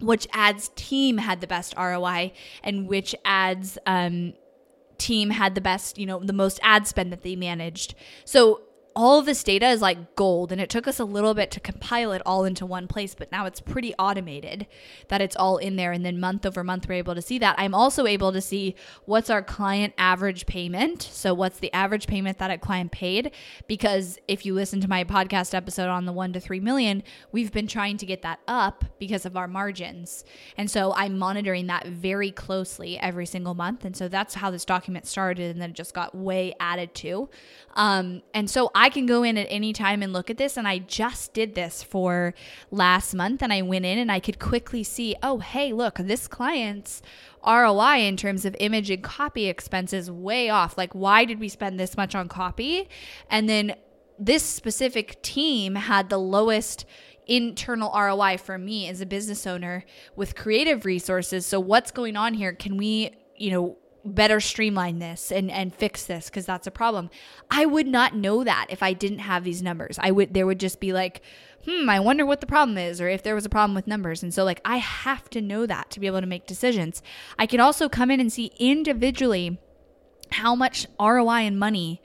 which 0.00 0.26
ads 0.32 0.70
team 0.76 1.18
had 1.18 1.40
the 1.40 1.46
best 1.46 1.74
ROI 1.76 2.32
and 2.62 2.86
which 2.86 3.14
ads 3.24 3.78
um, 3.86 4.34
team 4.98 5.30
had 5.30 5.54
the 5.54 5.60
best, 5.60 5.98
you 5.98 6.06
know, 6.06 6.20
the 6.20 6.32
most 6.32 6.58
ad 6.62 6.86
spend 6.86 7.12
that 7.12 7.22
they 7.22 7.36
managed. 7.36 7.94
So 8.24 8.62
all 8.96 9.18
of 9.18 9.26
this 9.26 9.44
data 9.44 9.68
is 9.68 9.82
like 9.82 10.16
gold 10.16 10.50
and 10.50 10.58
it 10.58 10.70
took 10.70 10.88
us 10.88 10.98
a 10.98 11.04
little 11.04 11.34
bit 11.34 11.50
to 11.50 11.60
compile 11.60 12.12
it 12.12 12.22
all 12.24 12.46
into 12.46 12.64
one 12.64 12.88
place 12.88 13.14
but 13.14 13.30
now 13.30 13.44
it's 13.44 13.60
pretty 13.60 13.94
automated 13.98 14.66
that 15.08 15.20
it's 15.20 15.36
all 15.36 15.58
in 15.58 15.76
there 15.76 15.92
and 15.92 16.04
then 16.04 16.18
month 16.18 16.46
over 16.46 16.64
month 16.64 16.88
we're 16.88 16.94
able 16.94 17.14
to 17.14 17.20
see 17.20 17.38
that. 17.38 17.54
I'm 17.58 17.74
also 17.74 18.06
able 18.06 18.32
to 18.32 18.40
see 18.40 18.74
what's 19.04 19.28
our 19.28 19.42
client 19.42 19.92
average 19.98 20.46
payment 20.46 21.02
so 21.02 21.34
what's 21.34 21.58
the 21.58 21.70
average 21.74 22.06
payment 22.06 22.38
that 22.38 22.50
a 22.50 22.56
client 22.56 22.90
paid 22.90 23.32
because 23.68 24.18
if 24.28 24.46
you 24.46 24.54
listen 24.54 24.80
to 24.80 24.88
my 24.88 25.04
podcast 25.04 25.52
episode 25.52 25.88
on 25.88 26.06
the 26.06 26.12
1 26.12 26.32
to 26.32 26.40
3 26.40 26.58
million 26.60 27.02
we've 27.32 27.52
been 27.52 27.66
trying 27.66 27.98
to 27.98 28.06
get 28.06 28.22
that 28.22 28.40
up 28.48 28.86
because 28.98 29.26
of 29.26 29.36
our 29.36 29.46
margins. 29.46 30.24
And 30.56 30.70
so 30.70 30.94
i'm 30.96 31.18
monitoring 31.18 31.66
that 31.66 31.86
very 31.86 32.30
closely 32.30 32.98
every 32.98 33.26
single 33.26 33.54
month 33.54 33.84
and 33.84 33.94
so 33.94 34.08
that's 34.08 34.34
how 34.36 34.50
this 34.50 34.64
document 34.64 35.06
started 35.06 35.50
and 35.50 35.60
then 35.60 35.70
it 35.70 35.76
just 35.76 35.92
got 35.92 36.14
way 36.14 36.54
added 36.60 36.94
to. 36.94 37.28
Um, 37.74 38.22
and 38.32 38.48
so 38.48 38.70
i 38.74 38.85
I 38.86 38.88
can 38.88 39.04
go 39.04 39.24
in 39.24 39.36
at 39.36 39.48
any 39.50 39.72
time 39.72 40.00
and 40.00 40.12
look 40.12 40.30
at 40.30 40.38
this. 40.38 40.56
And 40.56 40.68
I 40.68 40.78
just 40.78 41.34
did 41.34 41.56
this 41.56 41.82
for 41.82 42.34
last 42.70 43.14
month 43.14 43.42
and 43.42 43.52
I 43.52 43.62
went 43.62 43.84
in 43.84 43.98
and 43.98 44.12
I 44.12 44.20
could 44.20 44.38
quickly 44.38 44.84
see, 44.84 45.16
oh, 45.24 45.38
hey, 45.40 45.72
look, 45.72 45.96
this 45.96 46.28
client's 46.28 47.02
ROI 47.44 48.02
in 48.02 48.16
terms 48.16 48.44
of 48.44 48.54
image 48.60 48.88
and 48.88 49.02
copy 49.02 49.46
expenses 49.46 50.08
way 50.08 50.50
off. 50.50 50.78
Like, 50.78 50.94
why 50.94 51.24
did 51.24 51.40
we 51.40 51.48
spend 51.48 51.80
this 51.80 51.96
much 51.96 52.14
on 52.14 52.28
copy? 52.28 52.88
And 53.28 53.48
then 53.48 53.74
this 54.20 54.44
specific 54.44 55.20
team 55.20 55.74
had 55.74 56.08
the 56.08 56.18
lowest 56.18 56.86
internal 57.26 57.90
ROI 57.92 58.36
for 58.36 58.56
me 58.56 58.88
as 58.88 59.00
a 59.00 59.06
business 59.06 59.48
owner 59.48 59.84
with 60.14 60.36
creative 60.36 60.84
resources. 60.84 61.44
So, 61.44 61.58
what's 61.58 61.90
going 61.90 62.16
on 62.16 62.34
here? 62.34 62.52
Can 62.52 62.76
we, 62.76 63.10
you 63.36 63.50
know, 63.50 63.78
better 64.14 64.40
streamline 64.40 64.98
this 64.98 65.30
and 65.30 65.50
and 65.50 65.74
fix 65.74 66.06
this 66.06 66.26
because 66.26 66.46
that's 66.46 66.66
a 66.66 66.70
problem. 66.70 67.10
I 67.50 67.66
would 67.66 67.86
not 67.86 68.14
know 68.14 68.44
that 68.44 68.66
if 68.70 68.82
I 68.82 68.92
didn't 68.92 69.20
have 69.20 69.44
these 69.44 69.62
numbers. 69.62 69.98
I 70.00 70.10
would 70.10 70.34
there 70.34 70.46
would 70.46 70.60
just 70.60 70.80
be 70.80 70.92
like, 70.92 71.22
"Hmm, 71.64 71.88
I 71.88 72.00
wonder 72.00 72.24
what 72.24 72.40
the 72.40 72.46
problem 72.46 72.78
is 72.78 73.00
or 73.00 73.08
if 73.08 73.22
there 73.22 73.34
was 73.34 73.46
a 73.46 73.50
problem 73.50 73.74
with 73.74 73.86
numbers." 73.86 74.22
And 74.22 74.32
so 74.32 74.44
like 74.44 74.60
I 74.64 74.78
have 74.78 75.28
to 75.30 75.40
know 75.40 75.66
that 75.66 75.90
to 75.90 76.00
be 76.00 76.06
able 76.06 76.20
to 76.20 76.26
make 76.26 76.46
decisions. 76.46 77.02
I 77.38 77.46
can 77.46 77.60
also 77.60 77.88
come 77.88 78.10
in 78.10 78.20
and 78.20 78.32
see 78.32 78.52
individually 78.58 79.58
how 80.32 80.54
much 80.54 80.86
ROI 80.98 81.46
and 81.46 81.58
money 81.58 82.00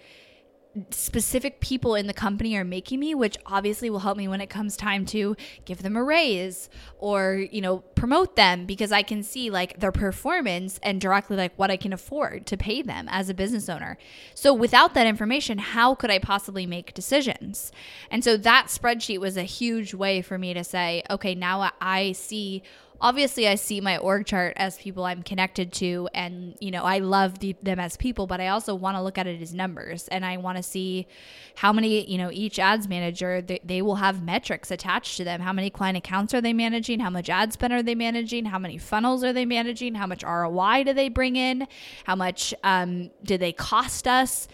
specific 0.92 1.60
people 1.60 1.96
in 1.96 2.08
the 2.08 2.14
company 2.14 2.56
are 2.56 2.64
making 2.64 3.00
me 3.00 3.14
which 3.14 3.38
obviously 3.46 3.90
will 3.90 4.00
help 4.00 4.18
me 4.18 4.28
when 4.28 4.40
it 4.40 4.50
comes 4.50 4.78
time 4.78 5.06
to 5.06 5.36
give 5.66 5.84
them 5.84 5.98
a 5.98 6.04
raise 6.04 6.70
or 6.98 7.46
you 7.52 7.60
know 7.60 7.80
promote 7.80 8.38
them 8.38 8.66
because 8.66 8.92
i 8.92 9.04
can 9.04 9.22
see 9.22 9.50
like 9.50 9.80
their 9.82 9.92
performance 9.92 10.80
and 10.82 11.02
directly 11.02 11.36
like 11.36 11.54
what 11.58 11.70
i 11.70 11.76
can 11.76 11.92
afford 11.92 12.46
to 12.46 12.56
pay 12.56 12.82
them 12.82 13.08
as 13.10 13.30
a 13.30 13.34
business 13.34 13.68
owner. 13.68 13.98
So 14.34 14.54
without 14.54 14.94
that 14.94 15.08
information 15.08 15.58
how 15.58 15.96
could 15.96 16.10
i 16.10 16.20
possibly 16.20 16.66
make 16.66 16.94
decisions? 16.94 17.72
And 18.10 18.24
so 18.24 18.38
that 18.38 18.68
spreadsheet 18.68 19.20
was 19.20 19.38
a 19.38 19.44
huge 19.44 19.94
way 19.94 20.22
for 20.22 20.38
me 20.38 20.54
to 20.54 20.64
say 20.64 21.04
okay 21.10 21.36
now 21.36 21.72
i 21.82 22.14
see 22.14 22.64
obviously 23.02 23.48
I 23.48 23.56
see 23.56 23.82
my 23.82 23.98
org 23.98 24.28
chart 24.28 24.54
as 24.58 24.78
people 24.78 25.04
I'm 25.04 25.24
connected 25.24 25.74
to 25.74 26.08
and 26.14 26.56
you 26.60 26.70
know 26.72 26.84
I 26.84 27.00
love 27.00 27.40
the, 27.40 27.56
them 27.62 27.80
as 27.80 27.98
people 27.98 28.28
but 28.28 28.40
I 28.40 28.50
also 28.50 28.76
want 28.76 28.96
to 28.96 29.02
look 29.02 29.18
at 29.18 29.28
it 29.28 29.42
as 29.42 29.54
numbers 29.54 30.08
and 30.10 30.24
I 30.24 30.38
want 30.38 30.58
to 30.58 30.64
see 30.64 31.08
how 31.56 31.74
many 31.74 32.10
you 32.10 32.18
know 32.18 32.30
each 32.32 32.60
ads 32.60 32.88
manager 32.88 33.42
they, 33.42 33.60
they 33.64 33.82
will 33.82 33.96
have 33.96 34.24
metrics 34.24 34.70
attached 34.72 35.18
to 35.18 35.24
them. 35.24 35.42
How 35.42 35.52
many 35.52 35.70
client 35.70 35.98
accounts 35.98 36.34
are 36.34 36.42
they 36.42 36.54
managing? 36.54 37.00
How 37.00 37.10
much 37.10 37.30
ad 37.30 37.52
spend 37.52 37.74
are 37.74 37.84
they 37.84 37.96
managing? 37.96 38.46
How 38.46 38.60
many 38.60 38.78
funnels 38.78 39.24
are 39.24 39.34
they 39.34 39.46
managing? 39.46 39.96
How 39.96 40.06
much 40.06 40.24
ROI 40.24 40.84
do 40.86 40.94
they 40.94 41.10
bring 41.10 41.36
in? 41.36 41.68
How 42.06 42.16
much 42.16 42.54
um, 42.64 43.10
do 43.24 43.38
they 43.38 43.52
cost 43.52 44.08
us? 44.08 44.48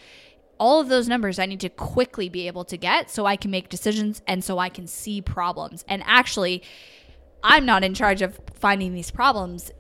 All 0.60 0.80
of 0.80 0.88
those 0.88 1.08
numbers 1.08 1.38
I 1.38 1.46
need 1.46 1.60
to 1.60 1.70
quickly 1.70 2.30
be 2.30 2.48
able 2.48 2.66
to 2.66 2.78
get 2.78 3.12
so 3.12 3.26
I 3.26 3.36
can 3.36 3.52
make 3.52 3.70
decisions 3.70 4.24
and 4.26 4.44
so 4.44 4.58
I 4.58 4.70
can 4.70 4.88
see 4.88 5.22
problems. 5.22 5.86
And 5.88 6.02
actually, 6.06 6.64
I'm 7.50 7.66
not 7.66 7.86
in 7.86 7.94
charge 7.94 8.22
of 8.22 8.40
finding 8.56 8.94
these 8.94 9.10
problems. 9.10 9.72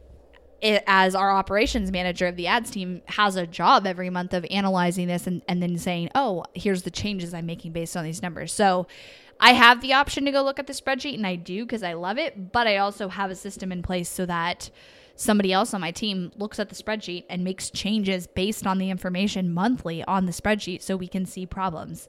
It, 0.61 0.83
as 0.87 1.13
our 1.13 1.31
operations 1.31 1.91
manager 1.91 2.25
of 2.25 2.37
the 2.37 2.47
ads 2.47 2.71
team 2.71 3.01
has 3.05 3.35
a 3.35 3.45
job 3.45 3.85
every 3.85 4.09
month 4.09 4.33
of 4.33 4.45
analyzing 4.49 5.07
this 5.07 5.27
and, 5.27 5.43
and 5.47 5.61
then 5.61 5.77
saying, 5.77 6.09
oh, 6.15 6.45
here's 6.55 6.83
the 6.83 6.89
changes 6.89 7.33
I'm 7.33 7.45
making 7.45 7.73
based 7.73 7.95
on 7.95 8.05
these 8.05 8.23
numbers. 8.23 8.53
So 8.53 8.87
I 9.39 9.51
have 9.51 9.81
the 9.81 9.93
option 9.93 10.25
to 10.25 10.31
go 10.31 10.43
look 10.43 10.59
at 10.59 10.65
the 10.65 10.73
spreadsheet 10.73 11.13
and 11.13 11.27
I 11.27 11.35
do 11.35 11.65
because 11.65 11.83
I 11.83 11.93
love 11.93 12.17
it, 12.17 12.53
but 12.53 12.67
I 12.67 12.77
also 12.77 13.09
have 13.09 13.29
a 13.29 13.35
system 13.35 13.71
in 13.71 13.83
place 13.83 14.09
so 14.09 14.25
that 14.25 14.71
somebody 15.15 15.51
else 15.51 15.73
on 15.73 15.81
my 15.81 15.91
team 15.91 16.31
looks 16.37 16.59
at 16.59 16.69
the 16.69 16.75
spreadsheet 16.75 17.25
and 17.29 17.43
makes 17.43 17.69
changes 17.69 18.27
based 18.27 18.65
on 18.65 18.77
the 18.77 18.89
information 18.89 19.53
monthly 19.53 20.03
on 20.05 20.25
the 20.25 20.31
spreadsheet 20.31 20.81
so 20.81 20.95
we 20.95 21.07
can 21.07 21.25
see 21.25 21.45
problems. 21.45 22.07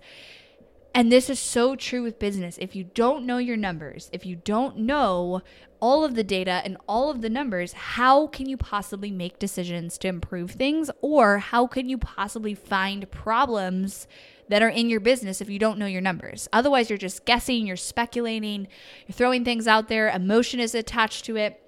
And 0.99 1.12
this 1.12 1.31
is 1.31 1.38
so 1.38 1.76
true 1.76 2.02
with 2.02 2.19
business. 2.19 2.59
If 2.61 2.75
you 2.75 2.83
don't 2.83 3.25
know 3.25 3.38
your 3.38 3.57
numbers, 3.57 4.11
if 4.12 4.26
you 4.26 4.35
don't 4.35 4.78
know 4.78 5.43
all 5.78 6.05
of 6.05 6.17
the 6.17 6.25
data 6.25 6.61
and 6.64 6.76
all 6.88 7.09
of 7.09 7.21
the 7.21 7.31
numbers, 7.31 7.73
how 7.73 8.26
can 8.26 8.49
you 8.49 8.57
possibly 8.57 9.12
make 9.12 9.38
decisions 9.38 9.97
to 9.99 10.09
improve 10.09 10.50
things? 10.50 10.90
Or 11.00 11.38
how 11.38 11.69
can 11.69 11.88
you 11.88 11.99
possibly 11.99 12.52
find 12.52 13.09
problems 13.12 14.09
that 14.49 14.61
are 14.61 14.69
in 14.69 14.90
your 14.90 14.99
business 14.99 15.40
if 15.40 15.49
you 15.49 15.61
don't 15.61 15.78
know 15.78 15.87
your 15.87 16.00
numbers? 16.00 16.49
Otherwise, 16.52 16.90
you're 16.90 16.99
just 16.99 17.25
guessing, 17.25 17.64
you're 17.64 17.76
speculating, 17.76 18.67
you're 19.07 19.14
throwing 19.14 19.45
things 19.45 19.69
out 19.69 19.87
there, 19.87 20.09
emotion 20.09 20.59
is 20.59 20.75
attached 20.75 21.25
to 21.26 21.37
it. 21.37 21.62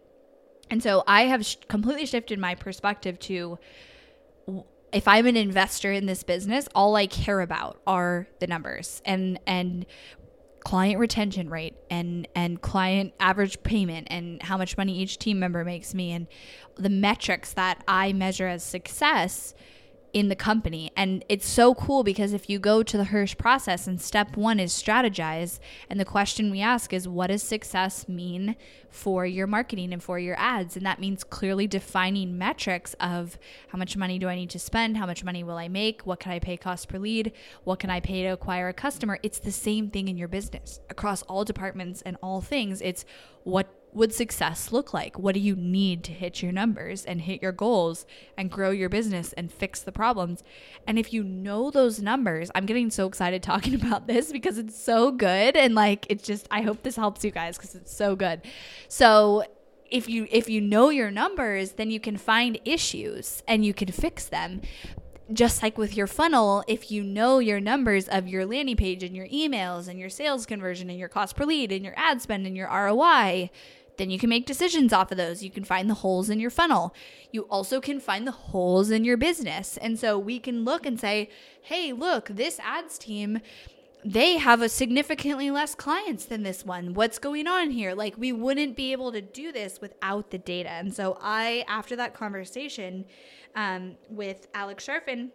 And 0.70 0.82
so 0.82 1.04
I 1.06 1.26
have 1.26 1.46
sh- 1.46 1.54
completely 1.68 2.06
shifted 2.06 2.40
my 2.40 2.56
perspective 2.56 3.20
to 3.20 3.60
if 4.92 5.06
I'm 5.06 5.26
an 5.26 5.36
investor 5.36 5.92
in 5.92 6.06
this 6.06 6.22
business, 6.22 6.68
all 6.74 6.96
I 6.96 7.06
care 7.06 7.40
about 7.40 7.80
are 7.86 8.26
the 8.40 8.46
numbers 8.46 9.02
and 9.04 9.38
and 9.46 9.86
client 10.64 10.98
retention 10.98 11.48
rate 11.48 11.74
and 11.88 12.28
and 12.34 12.60
client 12.60 13.14
average 13.18 13.62
payment 13.62 14.08
and 14.10 14.42
how 14.42 14.58
much 14.58 14.76
money 14.76 14.98
each 14.98 15.18
team 15.18 15.38
member 15.38 15.64
makes 15.64 15.94
me 15.94 16.12
and 16.12 16.26
the 16.76 16.90
metrics 16.90 17.54
that 17.54 17.82
I 17.88 18.12
measure 18.12 18.46
as 18.46 18.62
success 18.62 19.54
in 20.12 20.28
the 20.28 20.36
company. 20.36 20.90
And 20.96 21.24
it's 21.28 21.48
so 21.48 21.74
cool 21.74 22.02
because 22.02 22.32
if 22.32 22.50
you 22.50 22.58
go 22.58 22.82
to 22.82 22.96
the 22.96 23.04
Hirsch 23.04 23.36
process 23.36 23.86
and 23.86 24.00
step 24.00 24.36
one 24.36 24.58
is 24.60 24.72
strategize, 24.72 25.58
and 25.88 25.98
the 25.98 26.04
question 26.04 26.50
we 26.50 26.60
ask 26.60 26.92
is, 26.92 27.06
what 27.06 27.28
does 27.28 27.42
success 27.42 28.08
mean 28.08 28.56
for 28.90 29.24
your 29.24 29.46
marketing 29.46 29.92
and 29.92 30.02
for 30.02 30.18
your 30.18 30.38
ads? 30.38 30.76
And 30.76 30.84
that 30.84 31.00
means 31.00 31.24
clearly 31.24 31.66
defining 31.66 32.36
metrics 32.36 32.94
of 33.00 33.38
how 33.68 33.78
much 33.78 33.96
money 33.96 34.18
do 34.18 34.28
I 34.28 34.34
need 34.34 34.50
to 34.50 34.58
spend? 34.58 34.96
How 34.96 35.06
much 35.06 35.24
money 35.24 35.44
will 35.44 35.56
I 35.56 35.68
make? 35.68 36.02
What 36.02 36.20
can 36.20 36.32
I 36.32 36.38
pay 36.38 36.56
cost 36.56 36.88
per 36.88 36.98
lead? 36.98 37.32
What 37.64 37.78
can 37.78 37.90
I 37.90 38.00
pay 38.00 38.22
to 38.22 38.28
acquire 38.28 38.68
a 38.68 38.74
customer? 38.74 39.18
It's 39.22 39.38
the 39.38 39.52
same 39.52 39.90
thing 39.90 40.08
in 40.08 40.16
your 40.16 40.28
business 40.28 40.80
across 40.90 41.22
all 41.22 41.44
departments 41.44 42.02
and 42.02 42.16
all 42.22 42.40
things. 42.40 42.80
It's 42.82 43.04
what 43.44 43.68
would 43.92 44.12
success 44.12 44.72
look 44.72 44.94
like? 44.94 45.18
What 45.18 45.34
do 45.34 45.40
you 45.40 45.56
need 45.56 46.04
to 46.04 46.12
hit 46.12 46.42
your 46.42 46.52
numbers 46.52 47.04
and 47.04 47.20
hit 47.20 47.42
your 47.42 47.52
goals 47.52 48.06
and 48.36 48.50
grow 48.50 48.70
your 48.70 48.88
business 48.88 49.32
and 49.32 49.52
fix 49.52 49.80
the 49.80 49.92
problems? 49.92 50.42
And 50.86 50.98
if 50.98 51.12
you 51.12 51.22
know 51.22 51.70
those 51.70 52.00
numbers, 52.00 52.50
I'm 52.54 52.66
getting 52.66 52.90
so 52.90 53.06
excited 53.06 53.42
talking 53.50 53.74
about 53.74 54.06
this 54.06 54.32
because 54.32 54.58
it's 54.58 54.80
so 54.80 55.10
good 55.10 55.56
and 55.56 55.74
like 55.74 56.06
it's 56.08 56.24
just 56.24 56.46
I 56.50 56.62
hope 56.62 56.82
this 56.82 56.96
helps 56.96 57.24
you 57.24 57.30
guys 57.30 57.58
cuz 57.58 57.74
it's 57.74 57.94
so 57.94 58.16
good. 58.16 58.42
So, 58.88 59.44
if 59.90 60.08
you 60.08 60.28
if 60.30 60.48
you 60.48 60.60
know 60.60 60.90
your 60.90 61.10
numbers, 61.10 61.72
then 61.72 61.90
you 61.90 61.98
can 61.98 62.16
find 62.16 62.60
issues 62.64 63.42
and 63.48 63.64
you 63.64 63.74
can 63.74 63.90
fix 63.90 64.26
them 64.26 64.60
just 65.32 65.62
like 65.62 65.78
with 65.78 65.96
your 65.96 66.06
funnel, 66.06 66.64
if 66.66 66.90
you 66.90 67.02
know 67.02 67.38
your 67.38 67.60
numbers 67.60 68.08
of 68.08 68.28
your 68.28 68.46
landing 68.46 68.76
page 68.76 69.02
and 69.02 69.14
your 69.14 69.28
emails 69.28 69.88
and 69.88 69.98
your 69.98 70.08
sales 70.08 70.46
conversion 70.46 70.90
and 70.90 70.98
your 70.98 71.08
cost 71.08 71.36
per 71.36 71.44
lead 71.44 71.72
and 71.72 71.84
your 71.84 71.94
ad 71.96 72.20
spend 72.20 72.46
and 72.46 72.56
your 72.56 72.68
ROI, 72.68 73.50
then 73.96 74.10
you 74.10 74.18
can 74.18 74.30
make 74.30 74.46
decisions 74.46 74.92
off 74.92 75.12
of 75.12 75.18
those. 75.18 75.42
You 75.42 75.50
can 75.50 75.64
find 75.64 75.88
the 75.88 75.94
holes 75.94 76.30
in 76.30 76.40
your 76.40 76.50
funnel. 76.50 76.94
You 77.32 77.42
also 77.42 77.80
can 77.80 78.00
find 78.00 78.26
the 78.26 78.32
holes 78.32 78.90
in 78.90 79.04
your 79.04 79.16
business. 79.16 79.76
And 79.76 79.98
so 79.98 80.18
we 80.18 80.38
can 80.38 80.64
look 80.64 80.86
and 80.86 80.98
say, 80.98 81.28
hey, 81.62 81.92
look, 81.92 82.28
this 82.28 82.58
ads 82.60 82.98
team 82.98 83.40
they 84.02 84.38
have 84.38 84.62
a 84.62 84.68
significantly 84.70 85.50
less 85.50 85.74
clients 85.74 86.24
than 86.24 86.42
this 86.42 86.64
one. 86.64 86.94
What's 86.94 87.18
going 87.18 87.46
on 87.46 87.70
here? 87.70 87.92
Like, 87.92 88.16
we 88.16 88.32
wouldn't 88.32 88.76
be 88.76 88.92
able 88.92 89.12
to 89.12 89.20
do 89.20 89.52
this 89.52 89.80
without 89.80 90.30
the 90.30 90.38
data. 90.38 90.70
And 90.70 90.94
so, 90.94 91.18
I, 91.20 91.64
after 91.68 91.96
that 91.96 92.14
conversation 92.14 93.04
um, 93.54 93.96
with 94.08 94.48
Alex 94.54 94.86
Charfen, 94.86 95.30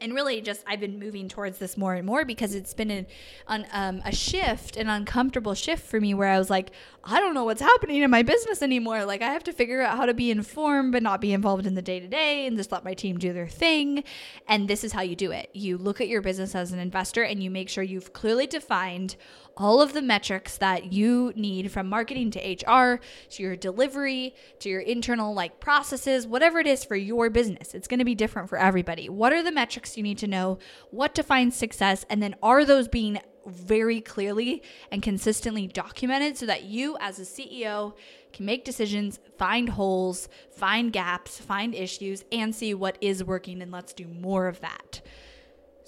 and 0.00 0.14
really 0.14 0.40
just 0.40 0.62
i've 0.66 0.80
been 0.80 0.98
moving 0.98 1.28
towards 1.28 1.58
this 1.58 1.76
more 1.76 1.94
and 1.94 2.06
more 2.06 2.24
because 2.24 2.54
it's 2.54 2.74
been 2.74 2.90
an, 2.90 3.06
an 3.48 3.66
um, 3.72 4.02
a 4.04 4.14
shift 4.14 4.76
an 4.76 4.88
uncomfortable 4.88 5.54
shift 5.54 5.84
for 5.84 6.00
me 6.00 6.14
where 6.14 6.28
i 6.28 6.38
was 6.38 6.50
like 6.50 6.70
i 7.04 7.20
don't 7.20 7.34
know 7.34 7.44
what's 7.44 7.60
happening 7.60 8.02
in 8.02 8.10
my 8.10 8.22
business 8.22 8.62
anymore. 8.62 9.04
Like 9.04 9.22
i 9.22 9.30
have 9.30 9.44
to 9.44 9.52
figure 9.52 9.82
out 9.82 9.96
how 9.96 10.06
to 10.06 10.14
be 10.14 10.30
informed 10.30 10.92
but 10.92 11.02
not 11.02 11.20
be 11.20 11.32
involved 11.32 11.66
in 11.66 11.74
the 11.74 11.82
day-to-day 11.82 12.46
and 12.46 12.56
just 12.56 12.72
let 12.72 12.84
my 12.84 12.94
team 12.94 13.18
do 13.18 13.32
their 13.32 13.48
thing. 13.48 14.04
And 14.48 14.68
this 14.68 14.84
is 14.84 14.92
how 14.92 15.02
you 15.02 15.16
do 15.16 15.30
it. 15.30 15.50
You 15.52 15.78
look 15.78 16.00
at 16.00 16.08
your 16.08 16.20
business 16.20 16.54
as 16.54 16.72
an 16.72 16.78
investor 16.78 17.22
and 17.22 17.42
you 17.42 17.50
make 17.50 17.68
sure 17.68 17.84
you've 17.84 18.12
clearly 18.12 18.46
defined 18.46 19.16
all 19.56 19.80
of 19.80 19.92
the 19.92 20.02
metrics 20.02 20.58
that 20.58 20.92
you 20.92 21.32
need 21.34 21.70
from 21.72 21.88
marketing 21.88 22.30
to 22.32 22.38
HR 22.38 23.00
to 23.30 23.42
your 23.42 23.56
delivery 23.56 24.34
to 24.60 24.68
your 24.68 24.80
internal 24.80 25.34
like 25.34 25.60
processes, 25.60 26.26
whatever 26.26 26.58
it 26.58 26.66
is 26.66 26.84
for 26.84 26.96
your 26.96 27.30
business. 27.30 27.74
It's 27.74 27.88
going 27.88 27.98
to 27.98 28.04
be 28.04 28.14
different 28.14 28.48
for 28.48 28.58
everybody. 28.58 29.08
What 29.08 29.32
are 29.32 29.42
the 29.42 29.52
metrics 29.52 29.96
you 29.96 30.02
need 30.02 30.18
to 30.18 30.26
know? 30.26 30.58
What 30.90 31.14
defines 31.14 31.56
success? 31.56 32.04
And 32.10 32.22
then 32.22 32.34
are 32.42 32.64
those 32.64 32.88
being 32.88 33.18
very 33.46 34.00
clearly 34.00 34.62
and 34.90 35.02
consistently 35.02 35.66
documented 35.68 36.36
so 36.36 36.46
that 36.46 36.64
you 36.64 36.96
as 37.00 37.18
a 37.18 37.22
CEO 37.22 37.94
can 38.32 38.44
make 38.44 38.64
decisions, 38.64 39.20
find 39.38 39.68
holes, 39.68 40.28
find 40.50 40.92
gaps, 40.92 41.38
find 41.38 41.74
issues, 41.74 42.24
and 42.32 42.54
see 42.54 42.74
what 42.74 42.98
is 43.00 43.22
working. 43.22 43.62
And 43.62 43.70
let's 43.70 43.92
do 43.92 44.06
more 44.06 44.48
of 44.48 44.60
that. 44.60 45.00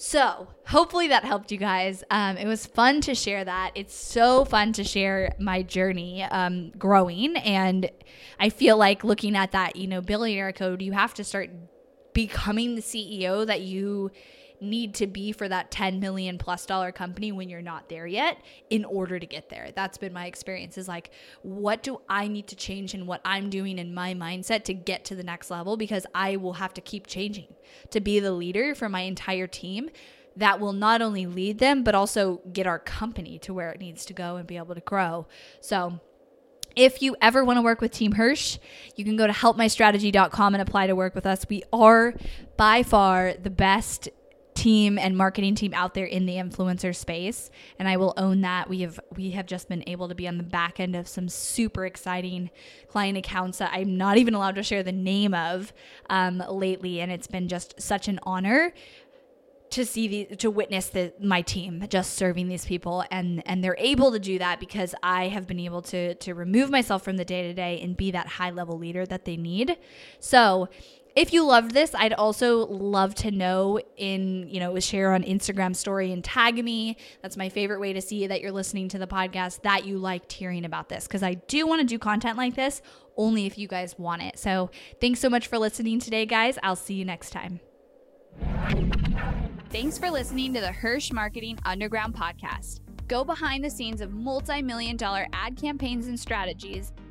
So, 0.00 0.46
hopefully 0.68 1.08
that 1.08 1.24
helped 1.24 1.50
you 1.50 1.58
guys. 1.58 2.04
Um, 2.08 2.36
it 2.36 2.46
was 2.46 2.64
fun 2.64 3.00
to 3.00 3.16
share 3.16 3.44
that. 3.44 3.72
It's 3.74 3.96
so 3.96 4.44
fun 4.44 4.72
to 4.74 4.84
share 4.84 5.34
my 5.40 5.62
journey 5.62 6.22
um, 6.22 6.70
growing. 6.78 7.36
And 7.36 7.90
I 8.38 8.50
feel 8.50 8.76
like 8.76 9.02
looking 9.02 9.34
at 9.34 9.50
that, 9.50 9.74
you 9.74 9.88
know, 9.88 10.00
billionaire 10.00 10.52
code, 10.52 10.82
you 10.82 10.92
have 10.92 11.14
to 11.14 11.24
start 11.24 11.50
becoming 12.12 12.76
the 12.76 12.80
CEO 12.80 13.44
that 13.44 13.62
you 13.62 14.12
need 14.60 14.94
to 14.94 15.06
be 15.06 15.32
for 15.32 15.48
that 15.48 15.70
10 15.70 16.00
million 16.00 16.38
plus 16.38 16.66
dollar 16.66 16.92
company 16.92 17.32
when 17.32 17.48
you're 17.48 17.62
not 17.62 17.88
there 17.88 18.06
yet 18.06 18.38
in 18.70 18.84
order 18.84 19.18
to 19.18 19.26
get 19.26 19.48
there. 19.48 19.70
That's 19.74 19.98
been 19.98 20.12
my 20.12 20.26
experience 20.26 20.78
is 20.78 20.88
like 20.88 21.10
what 21.42 21.82
do 21.82 22.00
I 22.08 22.28
need 22.28 22.48
to 22.48 22.56
change 22.56 22.94
in 22.94 23.06
what 23.06 23.20
I'm 23.24 23.50
doing 23.50 23.78
in 23.78 23.94
my 23.94 24.14
mindset 24.14 24.64
to 24.64 24.74
get 24.74 25.04
to 25.06 25.14
the 25.14 25.22
next 25.22 25.50
level 25.50 25.76
because 25.76 26.06
I 26.14 26.36
will 26.36 26.54
have 26.54 26.74
to 26.74 26.80
keep 26.80 27.06
changing 27.06 27.54
to 27.90 28.00
be 28.00 28.20
the 28.20 28.32
leader 28.32 28.74
for 28.74 28.88
my 28.88 29.02
entire 29.02 29.46
team 29.46 29.90
that 30.36 30.60
will 30.60 30.72
not 30.72 31.02
only 31.02 31.26
lead 31.26 31.58
them 31.58 31.82
but 31.82 31.94
also 31.94 32.40
get 32.52 32.66
our 32.66 32.78
company 32.78 33.38
to 33.40 33.54
where 33.54 33.70
it 33.70 33.80
needs 33.80 34.04
to 34.06 34.12
go 34.12 34.36
and 34.36 34.46
be 34.46 34.56
able 34.56 34.74
to 34.74 34.80
grow. 34.80 35.26
So 35.60 36.00
if 36.78 37.02
you 37.02 37.16
ever 37.20 37.44
want 37.44 37.56
to 37.56 37.62
work 37.62 37.80
with 37.80 37.90
Team 37.90 38.12
Hirsch, 38.12 38.58
you 38.94 39.04
can 39.04 39.16
go 39.16 39.26
to 39.26 39.32
helpmystrategy.com 39.32 40.54
and 40.54 40.62
apply 40.62 40.86
to 40.86 40.94
work 40.94 41.14
with 41.14 41.26
us. 41.26 41.44
We 41.48 41.64
are 41.72 42.14
by 42.56 42.84
far 42.84 43.34
the 43.34 43.50
best 43.50 44.08
team 44.58 44.98
and 44.98 45.16
marketing 45.16 45.54
team 45.54 45.72
out 45.72 45.94
there 45.94 46.04
in 46.04 46.26
the 46.26 46.34
influencer 46.34 46.94
space 46.94 47.48
and 47.78 47.88
I 47.88 47.96
will 47.96 48.12
own 48.16 48.40
that. 48.40 48.68
We 48.68 48.80
have 48.80 48.98
we 49.14 49.30
have 49.30 49.46
just 49.46 49.68
been 49.68 49.84
able 49.86 50.08
to 50.08 50.16
be 50.16 50.26
on 50.26 50.36
the 50.36 50.42
back 50.42 50.80
end 50.80 50.96
of 50.96 51.06
some 51.06 51.28
super 51.28 51.86
exciting 51.86 52.50
client 52.88 53.16
accounts 53.16 53.58
that 53.58 53.70
I'm 53.72 53.96
not 53.96 54.18
even 54.18 54.34
allowed 54.34 54.56
to 54.56 54.64
share 54.64 54.82
the 54.82 54.90
name 54.92 55.32
of 55.32 55.72
um, 56.10 56.42
lately 56.50 57.00
and 57.00 57.12
it's 57.12 57.28
been 57.28 57.46
just 57.46 57.80
such 57.80 58.08
an 58.08 58.18
honor 58.24 58.72
to 59.70 59.84
see 59.84 60.08
the 60.08 60.36
to 60.36 60.50
witness 60.50 60.88
the 60.88 61.12
my 61.20 61.42
team 61.42 61.84
just 61.88 62.14
serving 62.14 62.48
these 62.48 62.64
people 62.64 63.04
and 63.12 63.42
and 63.46 63.62
they're 63.62 63.76
able 63.78 64.10
to 64.10 64.18
do 64.18 64.38
that 64.38 64.58
because 64.58 64.92
I 65.04 65.28
have 65.28 65.46
been 65.46 65.60
able 65.60 65.82
to 65.82 66.14
to 66.16 66.34
remove 66.34 66.68
myself 66.68 67.04
from 67.04 67.16
the 67.16 67.24
day 67.24 67.42
to 67.42 67.54
day 67.54 67.80
and 67.80 67.96
be 67.96 68.10
that 68.10 68.26
high 68.26 68.50
level 68.50 68.76
leader 68.76 69.06
that 69.06 69.24
they 69.24 69.36
need. 69.36 69.78
So 70.18 70.68
if 71.18 71.32
you 71.32 71.44
loved 71.44 71.72
this, 71.72 71.96
I'd 71.96 72.12
also 72.12 72.66
love 72.66 73.12
to 73.16 73.32
know 73.32 73.80
in, 73.96 74.48
you 74.48 74.60
know, 74.60 74.78
share 74.78 75.14
on 75.14 75.24
Instagram 75.24 75.74
story 75.74 76.12
and 76.12 76.22
tag 76.22 76.62
me. 76.62 76.96
That's 77.22 77.36
my 77.36 77.48
favorite 77.48 77.80
way 77.80 77.92
to 77.92 78.00
see 78.00 78.28
that 78.28 78.40
you're 78.40 78.52
listening 78.52 78.88
to 78.90 78.98
the 78.98 79.06
podcast 79.08 79.62
that 79.62 79.84
you 79.84 79.98
liked 79.98 80.32
hearing 80.32 80.64
about 80.64 80.88
this 80.88 81.08
because 81.08 81.24
I 81.24 81.34
do 81.34 81.66
want 81.66 81.80
to 81.80 81.86
do 81.86 81.98
content 81.98 82.38
like 82.38 82.54
this 82.54 82.82
only 83.16 83.46
if 83.46 83.58
you 83.58 83.66
guys 83.66 83.98
want 83.98 84.22
it. 84.22 84.38
So, 84.38 84.70
thanks 85.00 85.18
so 85.18 85.28
much 85.28 85.48
for 85.48 85.58
listening 85.58 85.98
today, 85.98 86.24
guys. 86.24 86.56
I'll 86.62 86.76
see 86.76 86.94
you 86.94 87.04
next 87.04 87.30
time. 87.30 87.58
Thanks 89.70 89.98
for 89.98 90.12
listening 90.12 90.54
to 90.54 90.60
the 90.60 90.70
Hirsch 90.70 91.10
Marketing 91.10 91.58
Underground 91.64 92.14
podcast. 92.14 92.78
Go 93.08 93.24
behind 93.24 93.64
the 93.64 93.70
scenes 93.70 94.00
of 94.00 94.12
multi 94.12 94.62
million 94.62 94.96
dollar 94.96 95.26
ad 95.32 95.56
campaigns 95.56 96.06
and 96.06 96.20
strategies, 96.20 96.92